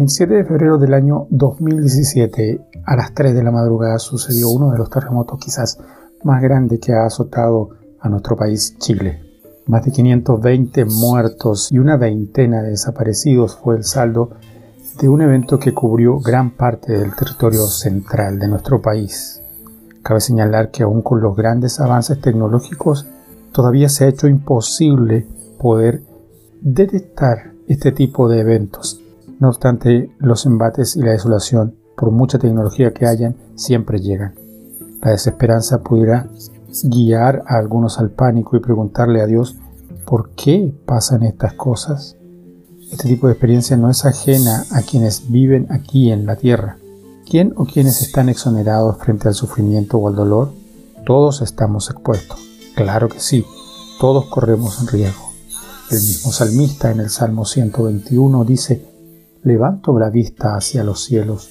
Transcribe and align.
27 0.00 0.34
de 0.34 0.44
febrero 0.44 0.78
del 0.78 0.94
año 0.94 1.26
2017, 1.28 2.58
a 2.86 2.96
las 2.96 3.12
3 3.12 3.34
de 3.34 3.42
la 3.42 3.50
madrugada, 3.50 3.98
sucedió 3.98 4.48
uno 4.48 4.70
de 4.70 4.78
los 4.78 4.88
terremotos 4.88 5.38
quizás 5.38 5.78
más 6.24 6.40
grandes 6.40 6.80
que 6.80 6.94
ha 6.94 7.04
azotado 7.04 7.68
a 8.00 8.08
nuestro 8.08 8.34
país, 8.34 8.78
Chile. 8.78 9.20
Más 9.66 9.84
de 9.84 9.92
520 9.92 10.86
muertos 10.86 11.70
y 11.70 11.78
una 11.78 11.98
veintena 11.98 12.62
de 12.62 12.70
desaparecidos 12.70 13.56
fue 13.56 13.76
el 13.76 13.84
saldo 13.84 14.30
de 14.98 15.10
un 15.10 15.20
evento 15.20 15.58
que 15.58 15.74
cubrió 15.74 16.18
gran 16.18 16.52
parte 16.56 16.94
del 16.94 17.14
territorio 17.14 17.66
central 17.66 18.38
de 18.38 18.48
nuestro 18.48 18.80
país. 18.80 19.42
Cabe 20.02 20.22
señalar 20.22 20.70
que 20.70 20.82
aún 20.82 21.02
con 21.02 21.20
los 21.20 21.36
grandes 21.36 21.78
avances 21.78 22.18
tecnológicos, 22.22 23.06
todavía 23.52 23.90
se 23.90 24.06
ha 24.06 24.08
hecho 24.08 24.28
imposible 24.28 25.26
poder 25.58 26.00
detectar 26.62 27.52
este 27.68 27.92
tipo 27.92 28.30
de 28.30 28.40
eventos. 28.40 28.99
No 29.40 29.48
obstante, 29.48 30.14
los 30.18 30.44
embates 30.44 30.96
y 30.96 31.00
la 31.00 31.12
desolación, 31.12 31.74
por 31.96 32.10
mucha 32.10 32.38
tecnología 32.38 32.92
que 32.92 33.06
hayan, 33.06 33.36
siempre 33.54 33.98
llegan. 33.98 34.34
La 35.00 35.12
desesperanza 35.12 35.82
pudiera 35.82 36.28
guiar 36.84 37.42
a 37.46 37.56
algunos 37.56 37.98
al 37.98 38.10
pánico 38.10 38.56
y 38.56 38.60
preguntarle 38.60 39.22
a 39.22 39.26
Dios 39.26 39.56
por 40.04 40.30
qué 40.32 40.74
pasan 40.84 41.22
estas 41.22 41.54
cosas. 41.54 42.16
Este 42.92 43.08
tipo 43.08 43.28
de 43.28 43.32
experiencia 43.32 43.78
no 43.78 43.88
es 43.88 44.04
ajena 44.04 44.66
a 44.72 44.82
quienes 44.82 45.30
viven 45.30 45.68
aquí 45.70 46.10
en 46.12 46.26
la 46.26 46.36
tierra. 46.36 46.76
¿Quién 47.24 47.54
o 47.56 47.64
quienes 47.64 48.02
están 48.02 48.28
exonerados 48.28 48.98
frente 48.98 49.28
al 49.28 49.34
sufrimiento 49.34 49.96
o 49.96 50.08
al 50.08 50.16
dolor? 50.16 50.52
Todos 51.06 51.40
estamos 51.40 51.88
expuestos. 51.88 52.38
Claro 52.74 53.08
que 53.08 53.20
sí, 53.20 53.46
todos 54.00 54.26
corremos 54.26 54.82
en 54.82 54.88
riesgo. 54.88 55.30
El 55.90 55.96
mismo 55.96 56.30
salmista 56.30 56.90
en 56.90 57.00
el 57.00 57.08
Salmo 57.08 57.46
121 57.46 58.44
dice, 58.44 58.90
Levanto 59.42 59.98
la 59.98 60.10
vista 60.10 60.54
hacia 60.54 60.84
los 60.84 61.02
cielos, 61.02 61.48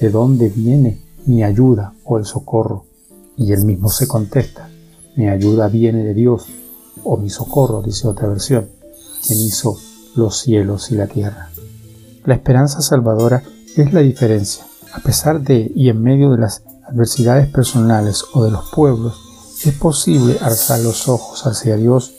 ¿de 0.00 0.08
dónde 0.08 0.48
viene 0.48 1.02
mi 1.26 1.42
ayuda 1.44 1.92
o 2.04 2.16
el 2.16 2.24
socorro? 2.24 2.86
Y 3.36 3.52
él 3.52 3.66
mismo 3.66 3.90
se 3.90 4.08
contesta, 4.08 4.70
mi 5.14 5.28
ayuda 5.28 5.68
viene 5.68 6.04
de 6.04 6.14
Dios, 6.14 6.46
o 7.04 7.18
mi 7.18 7.28
socorro, 7.28 7.82
dice 7.82 8.08
otra 8.08 8.28
versión, 8.28 8.70
quien 9.26 9.40
hizo 9.40 9.76
los 10.16 10.38
cielos 10.38 10.90
y 10.90 10.94
la 10.94 11.06
tierra. 11.06 11.50
La 12.24 12.34
esperanza 12.34 12.80
salvadora 12.80 13.42
es 13.76 13.92
la 13.92 14.00
diferencia. 14.00 14.64
A 14.94 15.00
pesar 15.00 15.42
de 15.42 15.70
y 15.74 15.90
en 15.90 16.02
medio 16.02 16.30
de 16.30 16.38
las 16.38 16.62
adversidades 16.88 17.46
personales 17.48 18.24
o 18.32 18.42
de 18.42 18.50
los 18.50 18.70
pueblos, 18.70 19.20
es 19.66 19.74
posible 19.74 20.38
alzar 20.40 20.80
los 20.80 21.08
ojos 21.08 21.46
hacia 21.46 21.76
Dios 21.76 22.14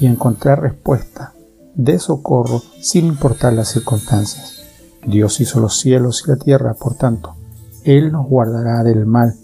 y 0.00 0.06
encontrar 0.06 0.62
respuesta 0.62 1.32
de 1.78 1.98
socorro 2.00 2.60
sin 2.82 3.06
importar 3.06 3.54
las 3.54 3.68
circunstancias. 3.68 4.62
Dios 5.06 5.40
hizo 5.40 5.60
los 5.60 5.78
cielos 5.78 6.24
y 6.26 6.30
la 6.30 6.36
tierra, 6.36 6.74
por 6.74 6.96
tanto, 6.96 7.36
Él 7.84 8.12
nos 8.12 8.26
guardará 8.26 8.82
del 8.82 9.06
mal 9.06 9.36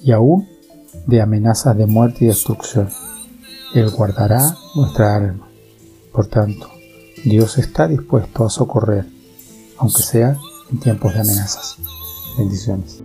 y 0.00 0.12
aún 0.12 0.48
de 1.06 1.20
amenazas 1.20 1.76
de 1.76 1.86
muerte 1.86 2.24
y 2.24 2.28
destrucción. 2.28 2.88
Él 3.74 3.90
guardará 3.90 4.56
nuestra 4.76 5.16
alma. 5.16 5.48
Por 6.12 6.26
tanto, 6.26 6.68
Dios 7.24 7.58
está 7.58 7.88
dispuesto 7.88 8.44
a 8.44 8.50
socorrer, 8.50 9.06
aunque 9.78 10.02
sea 10.02 10.38
en 10.70 10.78
tiempos 10.78 11.12
de 11.12 11.20
amenazas. 11.20 11.76
Bendiciones. 12.38 13.02